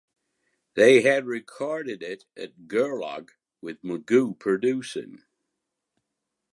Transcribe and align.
They 0.73 1.01
had 1.03 1.27
recorded 1.27 2.01
it 2.01 2.25
at 2.35 2.67
Gerlog 2.67 3.33
with 3.61 3.83
Magoo 3.83 4.33
producing. 4.39 5.21